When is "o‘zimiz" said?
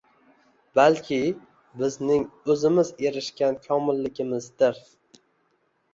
2.53-2.91